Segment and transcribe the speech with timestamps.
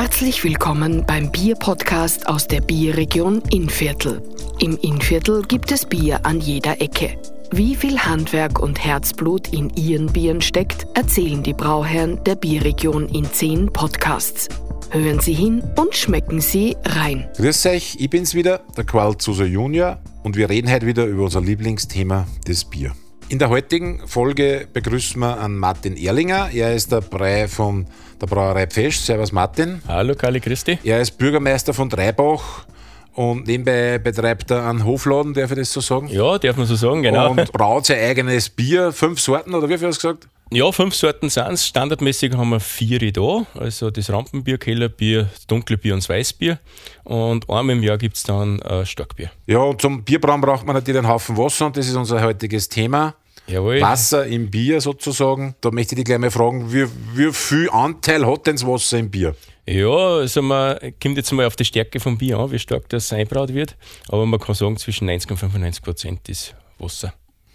[0.00, 4.22] Herzlich willkommen beim Bier-Podcast aus der Bierregion Innviertel.
[4.60, 7.18] Im Innviertel gibt es Bier an jeder Ecke.
[7.50, 13.24] Wie viel Handwerk und Herzblut in ihren Bieren steckt, erzählen die Brauherren der Bierregion in
[13.24, 14.46] zehn Podcasts.
[14.90, 17.28] Hören Sie hin und schmecken Sie rein.
[17.36, 21.24] Grüß euch, ich bin's wieder, der Qual Zuser Junior, und wir reden heute wieder über
[21.24, 22.92] unser Lieblingsthema, das Bier.
[23.30, 26.48] In der heutigen Folge begrüßen wir an Martin Erlinger.
[26.50, 27.86] Er ist der Brei von
[28.18, 29.00] der Brauerei Pfesch.
[29.00, 29.82] Servus Martin.
[29.86, 30.78] Hallo Kali, Christi.
[30.82, 32.64] Er ist Bürgermeister von Dreibach
[33.12, 36.08] und nebenbei betreibt er einen Hofladen, darf ich das so sagen?
[36.08, 37.32] Ja, darf man so sagen, genau.
[37.32, 40.28] Und braut sein eigenes Bier, fünf Sorten oder wie viel hast du gesagt?
[40.50, 41.66] Ja, fünf Sorten sind es.
[41.66, 43.44] Standardmäßig haben wir vier da.
[43.54, 46.58] Also das Rampenbier, Kellerbier, das dunkle Bier und das Weißbier.
[47.04, 49.30] Und einmal im Jahr gibt es dann äh, Starkbier.
[49.46, 52.70] Ja, und zum Bierbrauen braucht man natürlich einen Haufen Wasser und das ist unser heutiges
[52.70, 53.14] Thema.
[53.48, 53.80] Jawohl.
[53.80, 55.54] Wasser im Bier sozusagen.
[55.60, 58.98] Da möchte ich dich gleich mal fragen, wie, wie viel Anteil hat denn das Wasser
[58.98, 59.34] im Bier?
[59.66, 63.12] Ja, also man kommt jetzt mal auf die Stärke vom Bier an, wie stark das
[63.12, 63.76] einbraut wird.
[64.08, 67.12] Aber man kann sagen, zwischen 90 und 95 Prozent ist Wasser.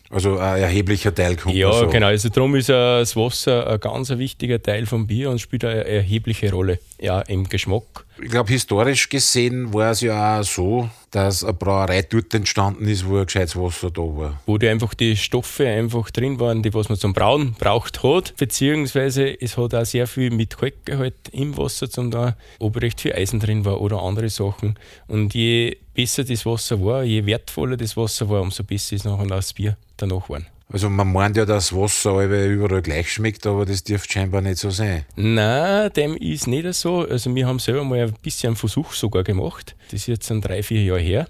[0.09, 1.87] Also ein erheblicher Teil kommt Ja, so.
[1.87, 2.05] genau.
[2.07, 6.51] Also darum ist das Wasser ein ganz wichtiger Teil vom Bier und spielt eine erhebliche
[6.51, 8.05] Rolle ja, im Geschmack.
[8.21, 13.07] Ich glaube, historisch gesehen war es ja auch so, dass eine Brauerei dort entstanden ist,
[13.07, 14.41] wo ein gescheites Wasser da war.
[14.47, 18.35] Wo die einfach die Stoffe einfach drin waren, die was man zum Brauen braucht hat,
[18.37, 23.13] beziehungsweise es hat auch sehr viel mit Kalkgehalt im Wasser zum da, ob recht viel
[23.13, 24.79] Eisen drin war oder andere Sachen.
[25.07, 29.27] Und je besser das Wasser war, je wertvoller das Wasser war, umso besser ist nachher
[29.27, 30.47] das Bier danach geworden.
[30.71, 34.69] Also man meint ja, dass Wasser überall gleich schmeckt, aber das dürfte scheinbar nicht so
[34.69, 35.05] sein.
[35.15, 37.07] Nein, dem ist nicht so.
[37.07, 39.75] Also wir haben selber mal ein bisschen einen Versuch sogar gemacht.
[39.91, 41.27] Das ist jetzt ein drei, vier Jahre her.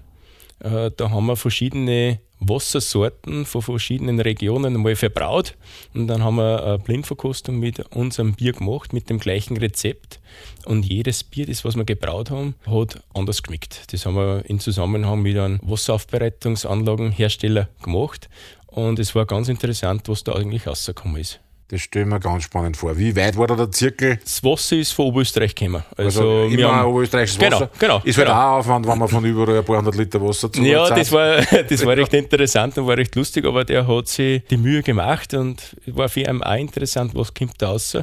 [0.60, 5.56] Äh, Da haben wir verschiedene Wassersorten von verschiedenen Regionen mal verbraut
[5.94, 10.20] und dann haben wir eine Blindverkostung mit unserem Bier gemacht, mit dem gleichen Rezept.
[10.66, 13.92] Und jedes Bier, das was wir gebraut haben, hat anders geschmeckt.
[13.92, 18.28] Das haben wir in Zusammenhang mit einem Wasseraufbereitungsanlagenhersteller gemacht.
[18.66, 21.40] Und es war ganz interessant, was da eigentlich rausgekommen ist.
[21.68, 22.96] Das stelle ich mir ganz spannend vor.
[22.98, 24.18] Wie weit war da der Zirkel?
[24.22, 25.82] Das Wasser ist von Oberösterreich gekommen.
[25.96, 27.70] Also, Also, wir immer haben, österreichisches Genau, Wasser.
[27.78, 28.38] genau, Ist halt genau.
[28.38, 31.36] auch Aufwand, wenn man von überall ein paar hundert Liter Wasser zu ja, das war,
[31.68, 35.32] das war recht interessant und war recht lustig, aber der hat sich die Mühe gemacht
[35.32, 37.96] und war für ihn auch interessant, was kommt da raus.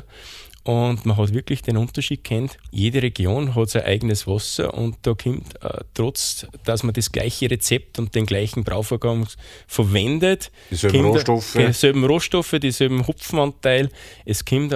[0.63, 2.57] Und man hat wirklich den Unterschied kennt.
[2.69, 7.49] Jede Region hat sein eigenes Wasser und da kommt, äh, trotz, dass man das gleiche
[7.49, 9.27] Rezept und den gleichen Brauvorgang
[9.65, 11.53] verwendet, Dieselben Rohstoffe.
[11.53, 13.89] dieselben Rohstoffe, dieselben Hopfenanteil,
[14.25, 14.71] es kommt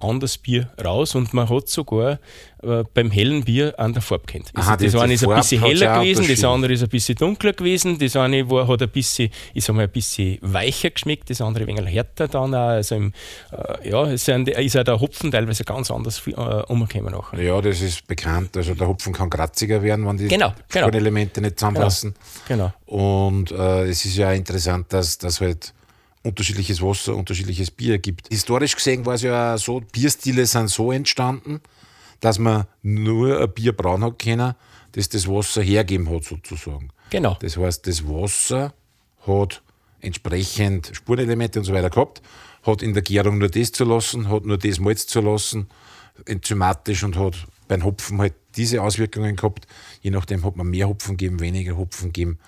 [0.00, 2.18] ein anderes Bier raus und man hat sogar
[2.62, 4.50] äh, beim hellen Bier an der Farbe kennt.
[4.54, 7.14] Aha, die- das eine ist ein bisschen heller auch gewesen, das andere ist ein bisschen
[7.16, 11.30] dunkler gewesen, das eine war, hat ein bisschen, ich sag mal, ein bisschen weicher geschmeckt,
[11.30, 12.58] das andere ein wenig härter dann auch.
[12.68, 13.12] Also im,
[13.52, 17.40] äh, ja, es sind, ist auch der Hopfen teilweise ganz anders äh, umgekommen nachher.
[17.42, 18.56] Ja, das ist bekannt.
[18.56, 20.86] Also der Hopfen kann kratziger werden, wenn die Genau, genau.
[20.86, 22.14] Spurenelemente nicht zusammenpassen.
[22.48, 22.72] Genau.
[22.86, 25.72] Und äh, es ist ja auch interessant, dass das halt
[26.22, 28.28] unterschiedliches Wasser, unterschiedliches Bier gibt.
[28.28, 31.60] Historisch gesehen war es ja auch so, Bierstile sind so entstanden,
[32.20, 34.54] dass man nur ein Bier brauen hat können,
[34.92, 36.90] das das Wasser hergeben hat sozusagen.
[37.10, 37.36] Genau.
[37.40, 38.74] Das heißt, das Wasser
[39.26, 39.62] hat
[40.00, 42.22] entsprechend Spurenelemente und so weiter gehabt,
[42.62, 45.68] hat in der Gärung nur das zu lassen, hat nur das Malz zu lassen,
[46.26, 49.66] enzymatisch und hat beim Hopfen halt diese Auswirkungen gehabt.
[50.02, 52.38] Je nachdem hat man mehr Hopfen gegeben, weniger Hopfen gegeben.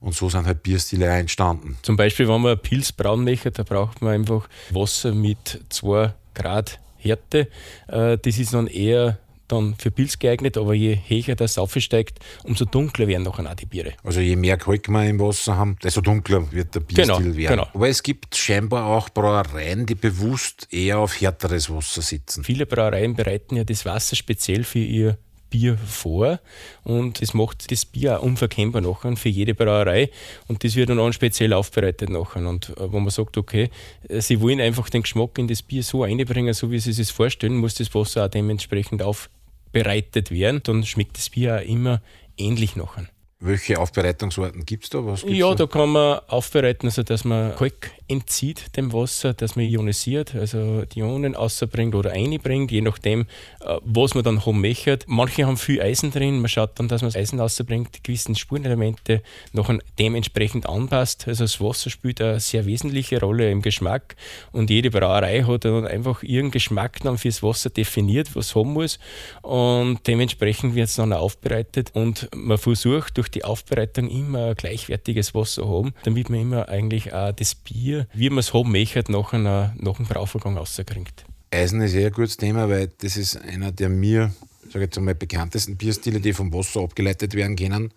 [0.00, 1.76] Und so sind halt Bierstile entstanden.
[1.82, 6.78] Zum Beispiel, wenn man Pilz brauen möchte, da braucht man einfach Wasser mit 2 Grad
[6.96, 7.48] Härte.
[7.88, 9.18] Äh, Das ist dann eher
[9.48, 13.66] dann für Pilz geeignet, aber je höher das aufsteigt, umso dunkler werden nachher auch die
[13.66, 13.94] Biere.
[14.04, 17.56] Also je mehr Kalk wir im Wasser haben, desto dunkler wird der Bierstil Genau, werden.
[17.56, 17.68] genau.
[17.74, 22.44] Aber es gibt scheinbar auch Brauereien, die bewusst eher auf härteres Wasser sitzen.
[22.44, 25.18] Viele Brauereien bereiten ja das Wasser speziell für ihr
[25.50, 26.40] Bier vor
[26.84, 30.10] und das macht das Bier auch unverkennbar nachher für jede Brauerei
[30.48, 33.70] und das wird dann auch speziell aufbereitet nachher und äh, wo man sagt, okay,
[34.08, 37.12] äh, sie wollen einfach den Geschmack in das Bier so einbringen, so wie sie sich
[37.12, 42.00] vorstellen, muss das Wasser auch dementsprechend aufbereitet werden, dann schmeckt das Bier auch immer
[42.36, 43.06] ähnlich nachher.
[43.42, 44.98] Welche Aufbereitungsarten gibt es da?
[45.26, 45.54] Ja, da?
[45.54, 50.82] da kann man aufbereiten, also dass man Kalk entzieht dem Wasser, dass man ionisiert, also
[50.84, 53.22] die Ionen rausbringt oder einbringt, je nachdem,
[53.60, 54.98] äh, was man dann möchte.
[55.06, 58.34] Manche haben viel Eisen drin, man schaut dann, dass man das Eisen rausbringt, die gewissen
[58.34, 59.22] Spurenelemente
[59.52, 61.28] noch dementsprechend anpasst.
[61.28, 64.16] Also das Wasser spielt eine sehr wesentliche Rolle im Geschmack
[64.52, 68.98] und jede Brauerei hat dann einfach ihren Geschmack dann fürs Wasser definiert, was haben muss
[69.42, 75.68] und dementsprechend wird es dann aufbereitet und man versucht durch die Aufbereitung immer gleichwertiges Wasser
[75.68, 79.74] haben, damit man immer eigentlich auch das Bier, wie man es haben möchte, nach, einer,
[79.78, 81.24] nach dem Brauvorgang rauskriegt.
[81.50, 84.32] Eisen ist eher ein gutes Thema, weil das ist einer, der mir
[84.70, 87.92] sage jetzt einmal, bekanntesten Bierstile, die vom Wasser abgeleitet werden können.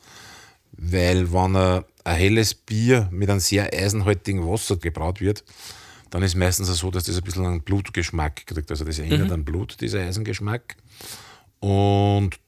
[0.72, 5.44] Weil, wenn ein, ein helles Bier mit einem sehr eisenhaltigen Wasser gebraut wird,
[6.10, 8.70] dann ist meistens so, dass das ein bisschen einen Blutgeschmack kriegt.
[8.70, 10.76] Also das erinnert an Blut, dieser Eisengeschmack.
[11.60, 12.40] Und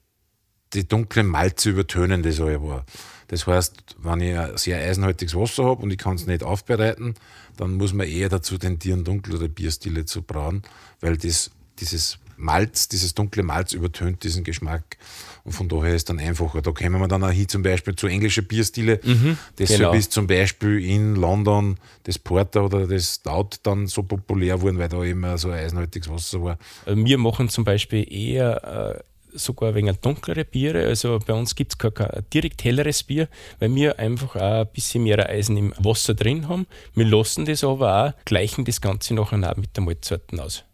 [0.76, 2.84] die dunklen Malze übertönen das aber.
[3.28, 7.14] Das heißt, wenn ich ein sehr eisenhaltiges Wasser habe und ich kann es nicht aufbereiten,
[7.56, 10.62] dann muss man eher dazu tendieren, dunklere Bierstile zu brauen,
[11.00, 11.50] weil das,
[11.80, 14.98] dieses Malz, dieses dunkle Malz übertönt diesen Geschmack
[15.44, 16.60] und von daher ist es dann einfacher.
[16.60, 19.00] Da kommen wir dann auch hin zum Beispiel zu englischen Bierstile.
[19.02, 19.94] Mhm, Deshalb genau.
[19.94, 24.88] ist zum Beispiel in London das Porter oder das Stout dann so populär geworden, weil
[24.88, 26.58] da immer so ein eisenhaltiges Wasser war.
[26.84, 29.02] Also Wir machen zum Beispiel eher
[29.38, 30.86] sogar wegen dunklere Biere.
[30.86, 33.28] Also bei uns gibt es kein, kein direkt helleres Bier,
[33.58, 36.66] weil wir einfach auch ein bisschen mehr Eisen im Wasser drin haben.
[36.94, 40.64] Wir lassen das aber auch, gleichen das Ganze nachher auch mit der Malzsorten aus.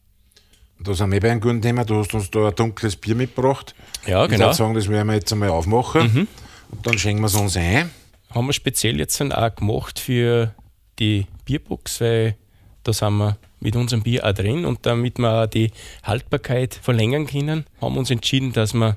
[0.81, 1.85] Da sind wir bei einem guten Thema.
[1.85, 3.75] Du hast uns da ein dunkles Bier mitgebracht.
[4.07, 4.47] Ja, Ich genau.
[4.47, 6.27] würde sagen, das werden wir jetzt einmal aufmachen.
[6.71, 7.91] Und dann schenken wir es uns ein.
[8.31, 10.55] Haben wir speziell jetzt dann auch gemacht für
[10.99, 12.37] die Bierbox, weil
[12.83, 15.71] da sind wir mit unserem Bier auch drin und damit wir die
[16.03, 18.97] Haltbarkeit verlängern können, haben wir uns entschieden, dass wir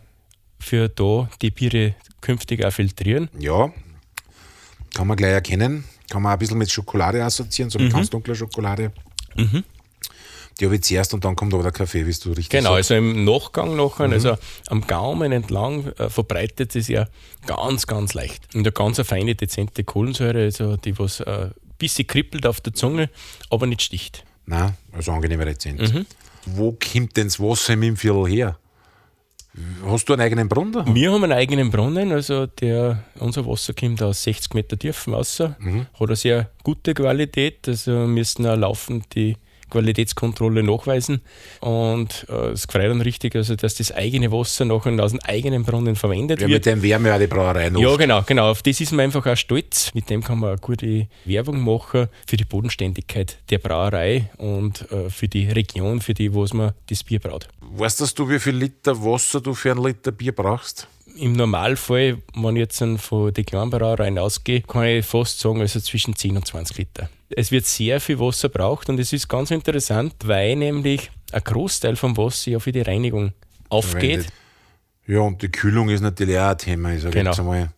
[0.59, 3.29] für da die Biere künftig auch filtrieren.
[3.39, 3.71] Ja,
[4.93, 5.83] kann man gleich erkennen.
[6.09, 8.91] Kann man auch ein bisschen mit Schokolade assoziieren, so mit ganz dunkler Schokolade.
[10.59, 12.91] Die habe ich zuerst und dann kommt aber der Kaffee, wie du richtig Genau, sagst.
[12.91, 14.37] also im Nachgang nachher, also
[14.67, 17.07] am Gaumen entlang äh, verbreitet es ja
[17.45, 18.47] ganz, ganz leicht.
[18.55, 22.73] Und eine ganz feine, dezente Kohlensäure, also die was äh, ein bisschen kribbelt auf der
[22.73, 23.09] Zunge,
[23.49, 24.23] aber nicht sticht.
[24.45, 25.81] Nein, also angenehmer Rezent.
[25.81, 26.05] Mhm.
[26.45, 28.57] Wo kommt denn das Wasser im Impfviertel her?
[29.85, 30.93] Hast du einen eigenen Brunnen?
[30.93, 35.39] Wir haben einen eigenen Brunnen, also der, unser Wasser kommt aus 60 Meter Tiefen raus,
[35.39, 35.55] hat
[35.99, 39.37] eine sehr gute Qualität, also wir müssen auch laufend die
[39.69, 41.21] Qualitätskontrolle nachweisen
[41.61, 45.63] und äh, es gefreut dann richtig, also dass das eigene Wasser nachher aus dem eigenen
[45.63, 46.57] Brunnen verwendet Ja, wird.
[46.57, 47.99] mit dem wärmen ja die Brauereien Ja, oft.
[47.99, 48.51] genau, genau.
[48.51, 49.93] Auf das ist man einfach auch stolz.
[49.93, 55.09] Mit dem kann man eine gute Werbung machen für die Bodenständigkeit der Brauerei und äh,
[55.09, 57.47] für die Region, für die, wo man das Bier braut.
[57.61, 60.87] Weißt du, wie viel Liter Wasser du für einen Liter Bier brauchst?
[61.17, 65.79] Im Normalfall, wenn ich jetzt von den kleinen Brauereien ausgehe, kann ich fast sagen, also
[65.79, 67.09] zwischen 10 und 20 Liter.
[67.29, 71.95] Es wird sehr viel Wasser braucht und es ist ganz interessant, weil nämlich ein Großteil
[71.95, 73.33] vom Wasser ja für die Reinigung
[73.69, 74.23] aufgeht.
[74.25, 74.33] Verwendet.
[75.07, 76.93] Ja, und die Kühlung ist natürlich auch ein Thema.
[76.93, 77.31] Ich sage Genau.
[77.31, 77.69] jetzt einmal,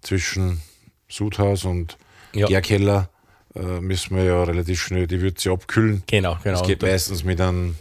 [0.00, 0.60] zwischen
[1.08, 1.96] Sudhaus und
[2.32, 2.46] Ja.
[2.46, 3.08] Gärkeller
[3.54, 6.02] äh, müssen wir ja relativ schnell die Würze abkühlen.
[6.06, 6.58] Genau, genau.
[6.58, 7.76] Das geht Und meistens mit einem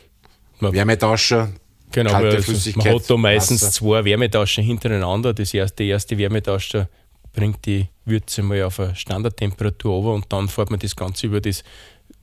[0.60, 1.50] Wärmetauscher.
[1.92, 3.72] Genau, kalte weil Flüssigkeit, man hat da meistens Wasser.
[3.72, 5.34] zwei Wärmetaschen hintereinander.
[5.34, 6.90] Das erste, der erste Wärmetauscher
[7.34, 11.40] bringt die Würze mal auf eine Standardtemperatur runter und dann fährt man das Ganze über
[11.40, 11.64] das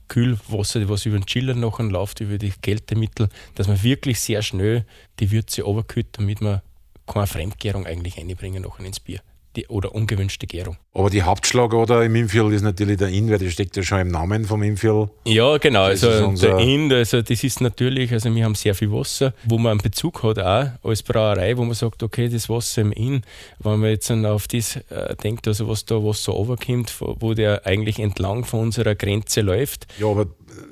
[0.07, 4.85] Kühlwasser, was über den Chiller nachher läuft, über die Kältemittel, dass man wirklich sehr schnell
[5.19, 6.61] die Würze runterkühlt, damit man
[7.07, 9.21] keine Fremdgärung eigentlich einbringen nachher ins Bier.
[9.55, 10.77] Die, oder ungewünschte Gärung.
[10.93, 14.07] Aber die Hauptschlagader im Impfviertel ist natürlich der Inn, weil das steckt ja schon im
[14.09, 15.09] Namen vom Impfviertel.
[15.25, 15.83] Ja, genau.
[15.83, 19.71] Also der Inn, also das ist natürlich, also wir haben sehr viel Wasser, wo man
[19.71, 23.21] einen Bezug hat auch als Brauerei, wo man sagt, okay, das Wasser im Inn,
[23.59, 27.33] wenn man jetzt dann auf das äh, denkt, also was da Wasser runterkommt, wo wo
[27.33, 29.87] der eigentlich entlang von unserer Grenze läuft.
[29.99, 30.27] Ja, aber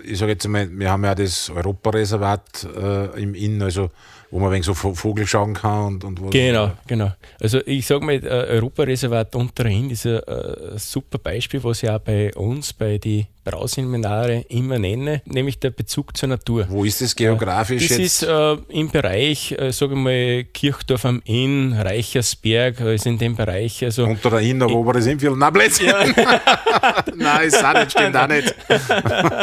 [0.05, 3.89] ich sage jetzt einmal, wir haben ja das Europareservat äh, im Inn, also
[4.33, 7.11] wo man wegen so Vo- Vogel schauen kann und, und wo Genau, genau.
[7.39, 11.89] Also ich sage mal, äh, Europareservat Unterrhein ist ein, äh, ein super Beispiel, was ich
[11.91, 16.65] auch bei uns, bei den Brauseminare immer nenne, nämlich der Bezug zur Natur.
[16.69, 18.23] Wo ist das geografisch Das jetzt?
[18.23, 23.17] ist äh, im Bereich, äh, sage ich mal, Kirchdorf am Inn, Reichersberg, äh, ist in
[23.17, 23.83] dem Bereich.
[23.83, 25.37] Also, Unter der Inn, aber oberes Impfviertel.
[25.37, 25.87] Nein, Blödsinn!
[27.17, 28.55] Nein, ist auch nicht, stimmt auch nicht.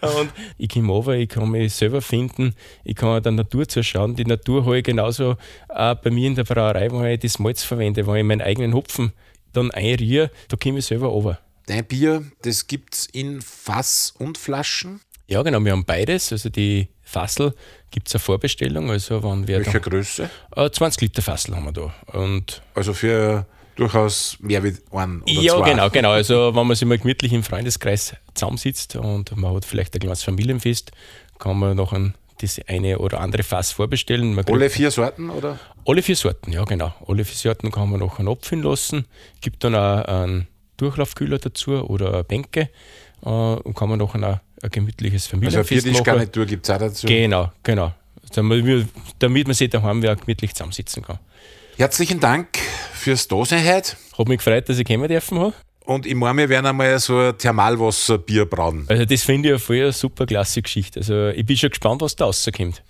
[0.00, 4.16] und ich komme runter, ich kann mich selber finden, ich kann der Natur zuschauen.
[4.16, 5.36] Die Natur habe ich genauso
[5.68, 8.74] auch bei mir in der Brauerei, wo ich das Malz verwende, wo ich meinen eigenen
[8.74, 9.12] Hopfen
[9.52, 11.38] dann einrühre, da komme ich selber runter.
[11.66, 15.00] Dein Bier, das gibt es in Fass und Flaschen.
[15.28, 16.32] Ja, genau, wir haben beides.
[16.32, 17.54] Also die Fassel
[17.90, 20.28] gibt es eine Vorbestellung, also wenn wir Welcher Größe?
[20.56, 21.94] äh, 20 Liter Fassel haben wir da.
[22.18, 25.70] Und Also für durchaus mehr wie ein oder ja, zwei.
[25.70, 26.10] genau, genau.
[26.10, 30.22] Also wenn man sich mal gemütlich im Freundeskreis zusammensitzt und man hat vielleicht ein kleines
[30.22, 30.92] Familienfest,
[31.38, 34.34] kann man noch ein, das eine oder andere Fass vorbestellen.
[34.34, 35.58] Man Alle vier Sorten, oder?
[35.86, 36.94] alle vier Sorten, ja genau.
[37.06, 39.06] Alle vier Sorten kann man noch abfüllen lassen.
[39.40, 42.70] Gibt dann auch einen Durchlaufkühler dazu oder eine Bänke
[43.24, 45.82] äh, und kann man noch ein, ein gemütliches Also Familienfest machen.
[45.82, 47.06] Viertischgarnitur gibt es auch dazu.
[47.06, 47.92] Genau, genau.
[48.34, 48.88] Damit,
[49.18, 51.18] damit man sich daheim wieder gemütlich zusammensitzen kann.
[51.76, 52.58] Herzlichen Dank
[52.92, 53.96] fürs Dasein heute.
[54.16, 55.54] Hat mich gefreut, dass ich kommen dürfen habe.
[55.84, 58.86] Und ich meine, wir werden einmal so ein Thermalwasserbier brauen.
[58.88, 61.00] Also das finde ich eine voll eine super klasse Geschichte.
[61.00, 62.82] Also ich bin schon gespannt, was da rauskommt.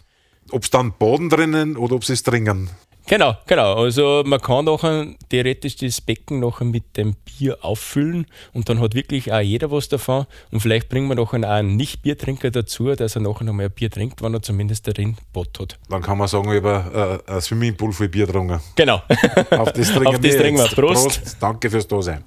[0.52, 2.70] ob es dann Boden drinnen oder ob sie es trinken.
[3.06, 3.74] Genau, genau.
[3.74, 8.94] Also man kann nachher theoretisch das Becken nachher mit dem Bier auffüllen und dann hat
[8.94, 10.24] wirklich auch jeder was davon.
[10.52, 13.70] Und vielleicht bringen wir nachher auch einen Nicht-Biertrinker dazu, dass er nachher noch mal ein
[13.72, 15.78] Bier trinkt, wenn er zumindest darin Bot hat.
[15.90, 18.60] Dann kann man sagen, über äh, ein Swimmingpool voll Bier getrunken.
[18.76, 19.02] Genau.
[19.50, 20.64] Auf das trinken, Auf das wir, trinken wir.
[20.64, 20.74] jetzt.
[20.76, 21.36] Prost.
[21.40, 22.24] Danke fürs Dasein.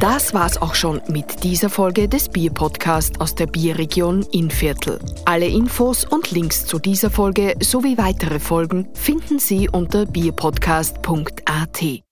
[0.00, 4.98] Das war's auch schon mit dieser Folge des Bierpodcasts aus der Bierregion Innviertel.
[5.24, 12.05] Alle Infos und Links zu dieser Folge sowie weitere Folgen finden Sie unter bierpodcast.at.